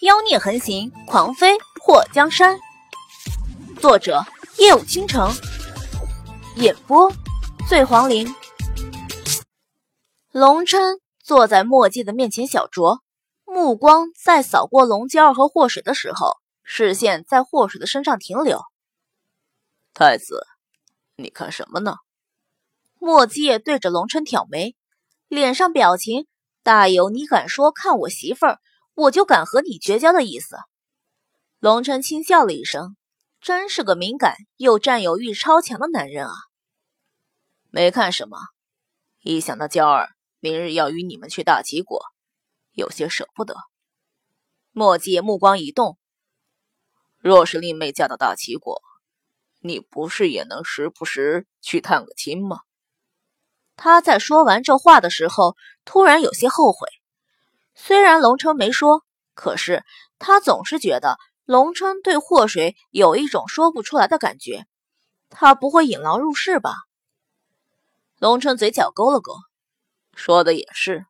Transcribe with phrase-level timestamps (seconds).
[0.00, 2.58] 妖孽横行，狂飞破江山。
[3.82, 4.24] 作者：
[4.56, 5.30] 夜舞倾城，
[6.56, 7.12] 演播：
[7.68, 8.34] 醉黄林。
[10.32, 10.80] 龙琛
[11.22, 13.00] 坐在墨迹的面前小酌，
[13.44, 18.62] 目光在扫过龙娇儿和祸水的时候，视线在祸水的身上停留。
[19.92, 20.46] 太子，
[21.16, 21.96] 你看什么呢？
[22.98, 24.74] 墨迹对着龙琛挑眉，
[25.28, 26.26] 脸上表情
[26.62, 28.60] 大有你敢说看我媳妇儿。
[29.00, 30.58] 我就敢和你绝交的意思。
[31.58, 32.96] 龙晨轻笑了一声，
[33.40, 36.34] 真是个敏感又占有欲超强的男人啊！
[37.70, 38.36] 没看什么，
[39.22, 42.02] 一想到娇儿明日要与你们去大齐国，
[42.72, 43.56] 有些舍不得。
[44.72, 45.96] 墨迹目光一动，
[47.18, 48.82] 若是令妹嫁到大齐国，
[49.60, 52.60] 你不是也能时不时去探个亲吗？
[53.76, 56.86] 他在说完这话的时候，突然有些后悔。
[57.74, 59.84] 虽然龙琛没说，可是
[60.18, 64.66] 他总是觉得龙琛对祸水有一种说不出来的感觉。
[65.30, 66.74] 他不会引狼入室吧？
[68.18, 69.34] 龙琛嘴角勾了勾，
[70.14, 71.06] 说的也是。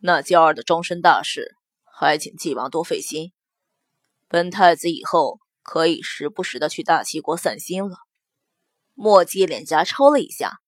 [0.00, 3.32] 那娇儿的终身大事，还请纪王多费心。
[4.28, 7.96] 本太子以后可以时不时的去大齐国散心了。
[8.94, 10.58] 墨迹脸颊抽了一下，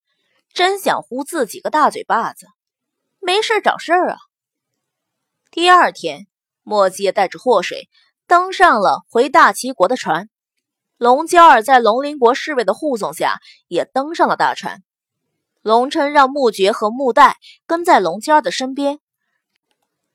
[0.52, 2.46] 真想呼自己个大嘴巴子。
[3.20, 4.18] 没事找事儿啊！
[5.52, 6.28] 第二天，
[6.62, 7.88] 墨迹带着祸水
[8.28, 10.30] 登上了回大齐国的船。
[10.96, 14.84] 龙娇儿在龙鳞国侍卫的护送下，也登上了大船。
[15.60, 19.00] 龙琛让穆觉和穆代跟在龙娇儿的身边，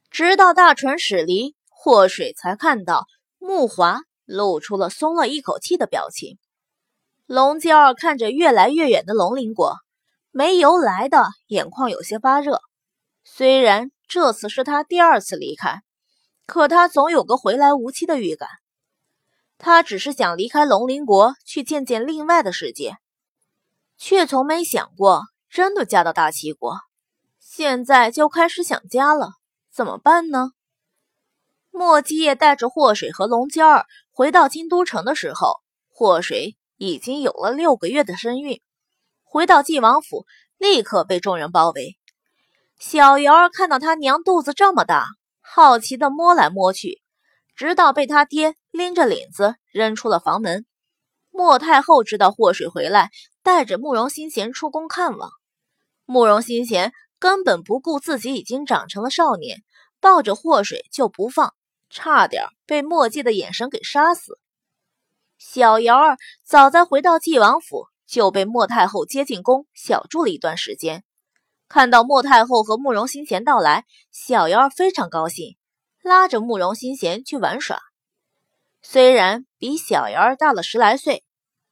[0.09, 3.05] 直到大船驶离，祸水才看到
[3.38, 6.38] 穆华露出了松了一口气的表情。
[7.25, 9.75] 龙娇儿看着越来越远的龙鳞国，
[10.31, 12.61] 没由来的眼眶有些发热。
[13.25, 13.91] 虽然。
[14.07, 15.81] 这次是他第二次离开，
[16.45, 18.47] 可他总有个回来无期的预感。
[19.57, 22.97] 他只是想离开龙鳞国，去见见另外的世界，
[23.97, 26.77] 却从没想过真的嫁到大齐国。
[27.39, 29.31] 现在就开始想家了，
[29.73, 30.52] 怎么办呢？
[31.71, 38.61] 莫基业带着祸水和龙娇儿回到京都城的时候，祸水已经有了六个月的身孕。
[39.23, 40.27] 回到晋王府，
[40.59, 41.97] 立刻被众人包围。
[42.87, 45.07] 小瑶儿看到他娘肚子这么大，
[45.41, 47.01] 好奇的摸来摸去，
[47.55, 50.67] 直到被他爹拎着领子扔出了房门。
[51.31, 53.09] 莫太后知道祸水回来，
[53.41, 55.31] 带着慕容新贤出宫看望。
[56.05, 59.63] 慕容新贤根本不顾自己已经长成了少年，
[59.99, 61.55] 抱着祸水就不放，
[61.89, 64.37] 差点被墨迹的眼神给杀死。
[65.39, 71.03] 小瑶儿早在回到晋王府，就被莫太后接进宫，小住了一段时间。
[71.67, 75.58] 看到莫太后和慕容新贤到来，小瑶儿非常高兴，
[76.03, 77.81] 拉着慕容新贤去玩耍。
[78.83, 81.23] 虽然比小瑶儿大了十来岁，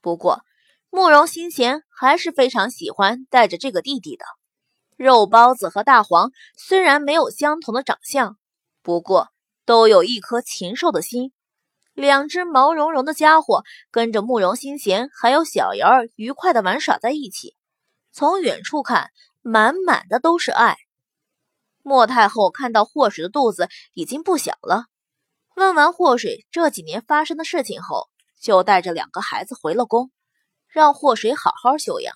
[0.02, 0.42] 不过
[0.90, 4.26] 慕容新贤还是非常喜欢带着这个弟弟的。
[4.98, 8.38] 肉包子和大黄虽然没有相同的长相，
[8.82, 9.30] 不过
[9.64, 11.32] 都有一颗禽兽的心。
[11.94, 17.56] 两只毛茸茸的家伙跟着慕容新贤还有小瑶儿愉快地玩耍在一起。
[18.12, 19.12] 从远处看。
[19.44, 20.78] 满满的都是爱。
[21.84, 24.86] 莫太后看到祸水的肚子已经不小了，
[25.56, 28.10] 问完祸水这几年发生的事情后，
[28.42, 30.10] 就带着两个孩子回了宫，
[30.68, 32.16] 让祸水好好休养。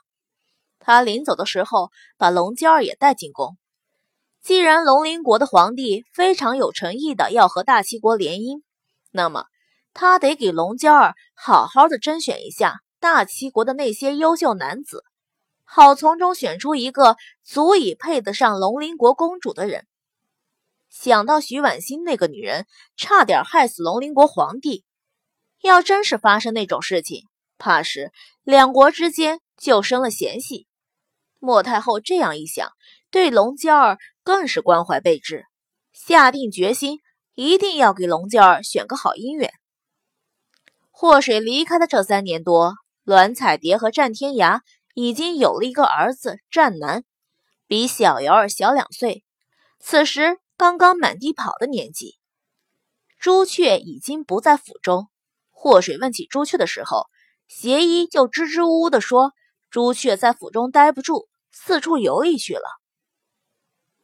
[0.79, 3.57] 他临走的时候，把龙娇儿也带进宫。
[4.41, 8.61] 既然龙鳞国的皇帝非常有诚意的要和大齐国联姻，
[9.11, 9.47] 那么
[9.93, 15.03] 他得给龙娇儿好好的甄选一下大齐国的那些优秀男子。
[15.69, 19.85] 好从中选出一个足以配得上龙鳞国公主的人。
[20.89, 24.85] 想到徐婉欣那个女人差点害死龙鳞国皇帝，
[25.61, 27.27] 要真是发生那种事情，
[27.57, 28.13] 怕是
[28.43, 30.67] 两国之间就生了嫌隙。
[31.37, 32.71] 莫太后这样一想，
[33.11, 35.43] 对龙娇儿更是关怀备至，
[35.91, 36.99] 下定决心
[37.35, 39.51] 一定要给龙娇儿选个好姻缘。
[40.91, 44.61] 祸水离开的这三年多，栾彩蝶和战天涯。
[44.99, 47.03] 已经有了一个儿子战南，
[47.67, 49.23] 比小瑶儿小两岁，
[49.77, 52.17] 此时刚刚满地跑的年纪。
[53.19, 55.07] 朱雀已经不在府中。
[55.51, 57.05] 祸水问起朱雀的时候，
[57.47, 59.33] 邪医就支支吾吾地说
[59.69, 62.65] ：“朱雀在府中待不住，四处游历去了。”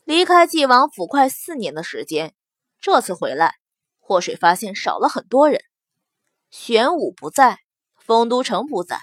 [0.06, 2.36] 离开晋王府快四年的时间，
[2.80, 3.56] 这次回来，
[3.98, 5.60] 祸水发现少了很多人。
[6.52, 7.62] 玄武不在，
[7.98, 9.02] 丰都城不在。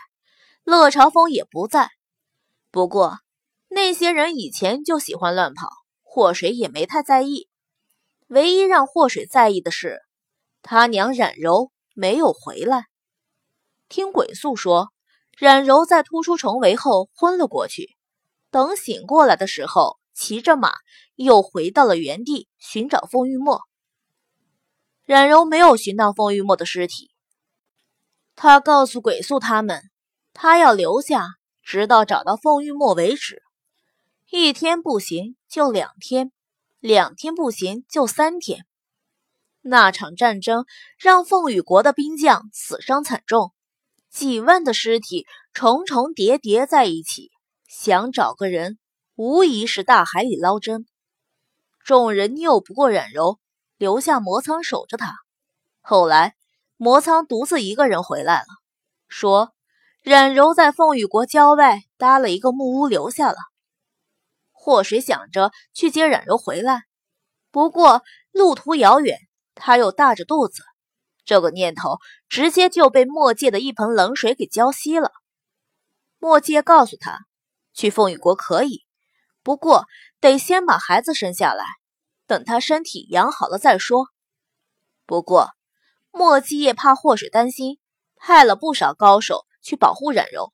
[0.65, 1.91] 乐朝风也不在，
[2.71, 3.19] 不过
[3.69, 5.69] 那些人以前就喜欢乱跑，
[6.03, 7.49] 祸水也没太在意。
[8.29, 10.01] 唯一让祸水在意的是，
[10.63, 12.85] 他娘冉柔没有回来。
[13.89, 14.93] 听鬼宿说，
[15.37, 17.97] 冉柔在突出重围后昏了过去。
[18.51, 20.73] 等醒过来的时候，骑着马
[21.17, 23.63] 又回到了原地寻找凤玉墨。
[25.05, 27.11] 冉柔没有寻到凤玉墨的尸体，
[28.37, 29.91] 他告诉鬼宿他们，
[30.33, 31.27] 他要留下，
[31.63, 33.43] 直到找到凤玉墨为止。
[34.31, 36.33] 一天不行就两天，
[36.79, 38.65] 两天不行就三天。
[39.63, 40.65] 那场战争
[40.99, 43.53] 让凤羽国的兵将死伤惨重，
[44.09, 47.31] 几万的尸体重重叠叠在一起，
[47.69, 48.79] 想找个人，
[49.17, 50.87] 无疑是大海里捞针。
[51.85, 53.39] 众人拗不过冉柔，
[53.77, 55.15] 留下魔苍守着他。
[55.81, 56.37] 后来
[56.77, 58.47] 魔苍独自一个人回来了，
[59.09, 59.53] 说
[60.03, 63.37] 冉柔在凤羽国郊外搭了一个木屋留下了。
[64.51, 66.85] 祸水想着去接冉柔回来，
[67.51, 69.19] 不过路途遥远，
[69.55, 70.63] 他又大着肚子，
[71.25, 71.99] 这个念头
[72.29, 75.13] 直接就被墨界的一盆冷水给浇熄了。
[76.19, 77.19] 墨界告诉他，
[77.75, 78.87] 去凤羽国可以，
[79.43, 79.85] 不过
[80.21, 81.65] 得先把孩子生下来，
[82.27, 84.09] 等他身体养好了再说。
[85.05, 85.51] 不过
[86.11, 87.79] 墨界怕祸水担心，
[88.17, 90.53] 派了不少高手去保护冉柔。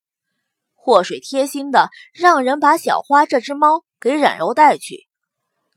[0.74, 3.84] 祸水贴心的让人把小花这只猫。
[3.98, 5.08] 给冉柔带去，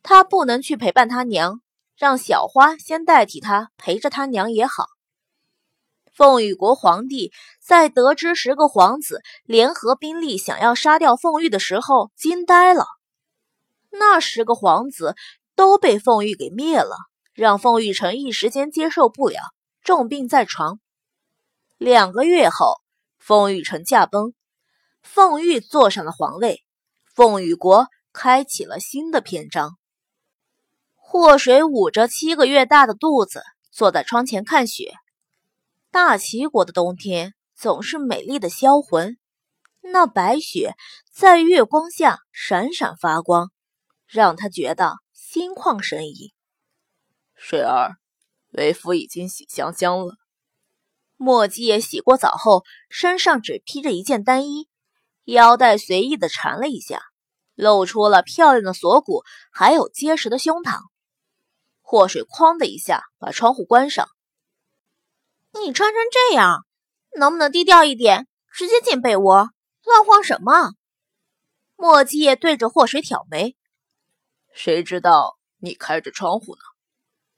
[0.04, 1.62] 他不能去陪伴他娘，
[1.96, 4.88] 让小花先代替他陪着他娘也好。
[6.14, 7.32] 凤羽国皇帝
[7.62, 12.86] 在得知十个皇子联合兵力想要杀掉凤玉的时候，惊呆了。
[13.90, 15.16] 那十个皇子
[15.56, 16.98] 都被凤玉给灭了，
[17.34, 19.40] 让凤玉城一时间接受不了，
[19.82, 20.82] 重病在床。
[21.78, 22.82] 两个月后，
[23.30, 24.34] 凤玉城驾崩，
[25.04, 26.64] 凤玉坐上了皇位，
[27.14, 27.86] 凤羽国。
[28.12, 29.78] 开启了新的篇章。
[30.96, 34.96] 祸水捂着七个月大的肚子，坐在窗前看雪。
[35.92, 39.20] 大齐国的冬天总是美丽的销魂，
[39.82, 40.74] 那白雪
[41.12, 43.52] 在月光下闪闪发光，
[44.08, 46.34] 让他觉得心旷神怡。
[47.36, 47.98] 水儿，
[48.54, 50.16] 为夫已经洗香香了。
[51.22, 54.70] 墨迹也洗过澡后，身上只披着一件单衣，
[55.26, 57.02] 腰带随意的缠了一下。
[57.56, 60.80] 露出了漂亮的锁骨，还有结实的胸膛。
[61.82, 64.08] 祸水哐的一下把窗户关上。
[65.52, 66.66] 你穿成这样，
[67.20, 69.50] 能不能低调一点，直接进被窝？
[69.84, 70.72] 乱晃什么？
[71.76, 73.58] 墨迹也对着祸水挑眉。
[74.54, 76.62] 谁知道你开着窗户呢？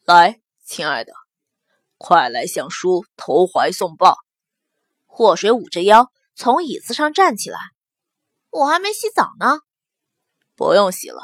[0.05, 1.13] 来，亲爱的，
[2.01, 4.17] 快来向叔投怀送抱。
[5.05, 7.59] 祸水捂着腰从椅子上站起来。
[8.49, 9.59] 我还没洗澡呢。
[10.55, 11.21] 不用洗了，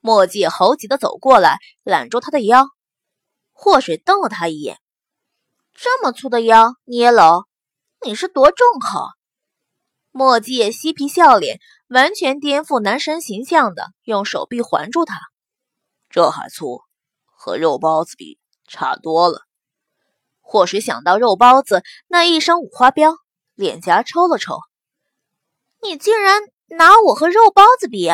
[0.00, 2.66] 墨迹猴急的走过来，揽住他的腰。
[3.52, 4.78] 祸水瞪了他一眼
[5.74, 7.44] ：“这么粗的腰，你也搂？
[8.04, 9.06] 你是多重口？”
[10.10, 15.20] 墨迹嬉皮笑脸，完全颠覆男神形象的，用手臂环住他。
[16.08, 16.80] 这还粗，
[17.26, 19.43] 和肉包子比差多了。
[20.46, 23.16] 祸水想到肉包子那一身五花膘，
[23.54, 24.60] 脸颊抽了抽
[25.82, 28.08] ：“你竟然拿我和肉包子比！”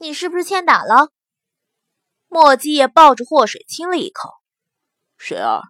[0.00, 1.10] 你是不是欠打了？
[2.28, 4.30] 墨迹也抱着祸水亲了一口。
[5.16, 5.62] 水儿，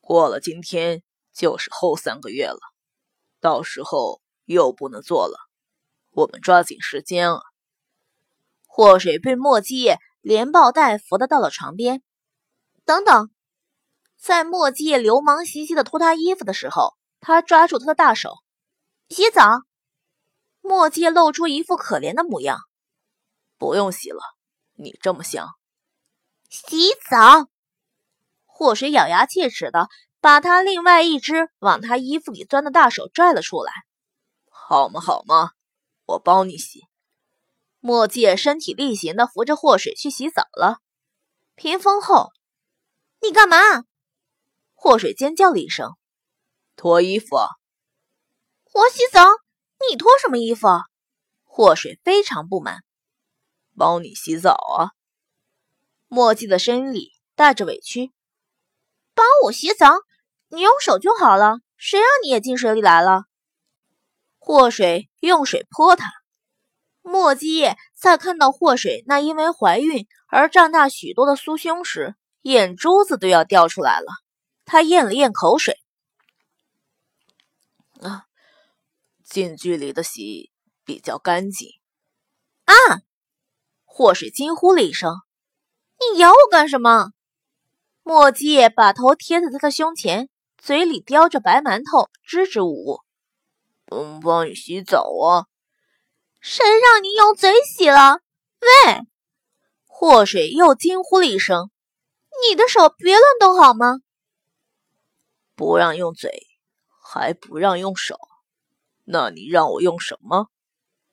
[0.00, 2.58] 过了今天就是后三个月了，
[3.40, 5.38] 到时候又不能做了，
[6.10, 7.40] 我们抓紧时间啊！
[8.66, 12.02] 祸水被墨迹连抱带扶的到了床边。
[12.84, 13.30] 等等，
[14.24, 18.36] 在墨迹流氓兮兮的脱他衣服的时候，他抓住他的大手。
[19.10, 19.44] 洗澡。
[20.62, 22.58] 墨迹露出一副可怜的模样。
[23.58, 24.22] 不用洗了，
[24.76, 25.50] 你这么香。
[26.48, 27.50] 洗澡，
[28.46, 29.88] 祸水咬牙切齿的
[30.22, 33.74] 把他另外一只往他衣服里钻的大手拽了出来。
[34.48, 35.02] 好嘛？
[35.02, 35.50] 好嘛？
[36.06, 36.80] 我帮你洗。
[37.78, 40.78] 墨界身体力行的扶着祸水去洗澡了。
[41.56, 42.30] 屏风后，
[43.20, 43.84] 你干嘛？
[44.84, 45.96] 祸水尖叫了一声。
[46.76, 47.26] 脱衣服。
[48.74, 49.24] 我洗澡，
[49.88, 50.68] 你脱什么衣服？
[51.42, 52.84] 祸水非常不满。
[53.78, 54.92] 帮你洗澡啊！
[56.06, 58.12] 墨迹的声音里带着委屈。
[59.14, 59.90] 帮我洗澡？
[60.48, 63.22] 你用手就好了，谁让你也进水里来了？
[64.38, 66.10] 祸水用水泼他。
[67.00, 74.08] 墨迹在看到祸水那因为怀孕而胀大许多的酥胸时，眼珠子都要掉出来了。
[74.64, 75.78] 他咽了咽口水。
[78.00, 78.26] 啊，
[79.24, 80.50] 近距离的洗
[80.84, 81.70] 比较干净。
[82.64, 82.74] 啊！
[83.84, 85.14] 祸水惊呼了一声
[86.00, 87.12] ：“你咬我干什么？
[88.02, 90.28] 墨迹把头贴在他的胸前，
[90.58, 93.00] 嘴里叼着白馒头，支支吾吾。
[93.90, 95.46] 嗯帮你洗澡啊！
[96.40, 98.20] 谁让你用嘴洗了？
[98.60, 99.00] 喂！
[99.86, 101.70] 祸水又惊呼了一声
[102.48, 104.00] ：“你的手别乱动好吗？”
[105.54, 106.46] 不让用嘴，
[107.02, 108.18] 还不让用手，
[109.04, 110.48] 那你让我用什么？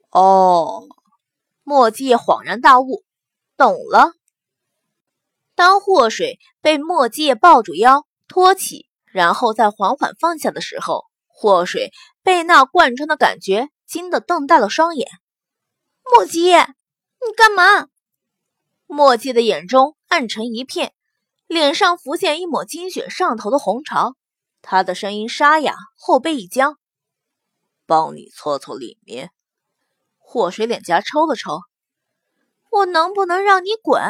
[0.10, 0.88] 哦，
[1.64, 3.04] 墨迹恍然大悟，
[3.56, 4.14] 懂了。
[5.54, 11.92] 当祸水被墨迹抱住腰托起，然后再缓缓放下的时候，祸水
[12.24, 15.08] 被那贯穿的感觉惊得瞪大了双眼。
[16.04, 17.90] 墨迹，你干嘛？
[18.88, 20.94] 墨迹的眼中暗沉一片，
[21.48, 24.16] 脸上浮现一抹精血上头的红潮。
[24.62, 26.77] 他的声音沙哑，后背一僵
[27.86, 29.32] ：“帮你搓搓里面。”
[30.18, 31.60] 祸水脸颊抽了抽
[32.72, 34.01] ：“我能不能让你滚？”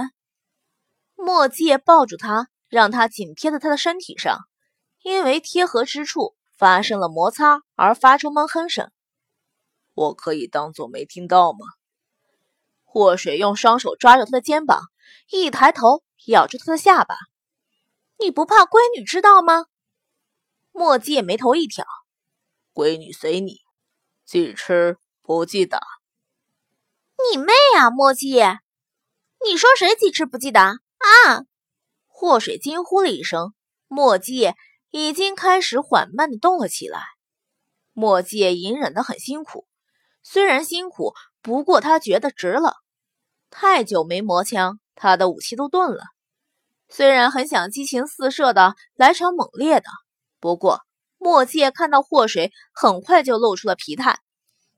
[1.15, 4.39] 墨迹也抱住他，让他紧贴在他的身体上，
[5.03, 8.91] 因为贴合之处发生了摩擦而发出闷哼声。
[9.93, 11.60] 我可以当做没听到吗？
[12.84, 14.81] 祸水用双手抓着他的肩膀，
[15.31, 17.15] 一抬头咬住他的下巴
[18.20, 19.65] ：“你不怕闺女知道吗？”
[20.72, 21.86] 墨迹眉头一挑
[22.74, 23.60] ：“闺女随你，
[24.25, 25.80] 记吃不记打。
[27.32, 28.42] ”“你妹啊，墨迹！
[29.46, 31.46] 你说谁记吃不记打啊？”
[32.08, 33.54] 祸水惊呼了一声。
[33.88, 34.54] 墨迹
[34.90, 37.01] 已经开始缓慢的动了起来。
[37.92, 39.68] 墨迹隐忍的很辛苦，
[40.24, 42.78] 虽然辛苦，不过他觉得值了。
[43.50, 46.04] 太久没磨枪，他的武器都钝了。
[46.88, 49.86] 虽然很想激情四射的来场猛烈的。
[50.41, 50.81] 不过，
[51.19, 54.19] 墨界看到祸水很快就露出了疲态，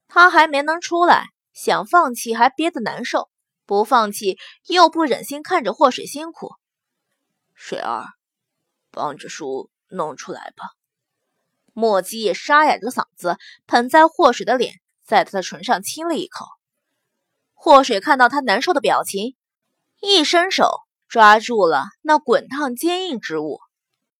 [0.07, 3.29] 他还没能出来，想放弃还憋得难受，
[3.65, 6.51] 不放弃又不忍心看着祸水辛苦。
[7.53, 8.05] 水儿，
[8.91, 10.65] 帮着叔弄出来吧。
[11.71, 16.45] 墨迹沙哑着嗓子喷在祸水的脸，在他的唇上亲了一口。
[17.53, 19.37] 祸水看到他难受的表情，
[20.01, 20.69] 一伸手
[21.07, 23.61] 抓住了那滚烫坚硬之物。